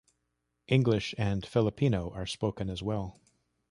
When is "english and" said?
0.67-1.45